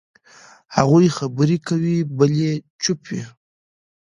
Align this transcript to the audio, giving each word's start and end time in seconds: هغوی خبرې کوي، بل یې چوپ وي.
هغوی 0.75 1.07
خبرې 1.17 1.57
کوي، 1.67 1.97
بل 2.17 2.31
یې 2.43 2.53
چوپ 2.81 2.99
وي. 3.09 3.21